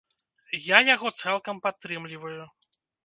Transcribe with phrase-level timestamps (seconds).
[0.67, 2.43] Я яго цалкам падтрымліваю.